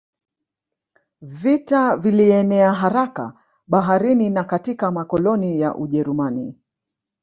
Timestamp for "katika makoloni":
4.43-5.59